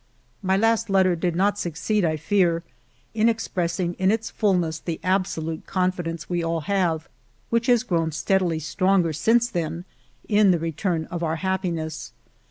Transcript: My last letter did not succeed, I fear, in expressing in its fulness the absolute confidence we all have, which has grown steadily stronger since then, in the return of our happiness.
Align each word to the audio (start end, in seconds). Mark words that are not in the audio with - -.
My 0.41 0.57
last 0.57 0.89
letter 0.89 1.15
did 1.15 1.35
not 1.35 1.59
succeed, 1.59 2.03
I 2.03 2.17
fear, 2.17 2.63
in 3.13 3.29
expressing 3.29 3.93
in 3.99 4.09
its 4.09 4.31
fulness 4.31 4.79
the 4.79 4.99
absolute 5.03 5.67
confidence 5.67 6.27
we 6.27 6.41
all 6.43 6.61
have, 6.61 7.07
which 7.51 7.67
has 7.67 7.83
grown 7.83 8.11
steadily 8.11 8.57
stronger 8.57 9.13
since 9.13 9.47
then, 9.47 9.85
in 10.27 10.49
the 10.49 10.57
return 10.57 11.05
of 11.11 11.21
our 11.21 11.35
happiness. 11.35 12.13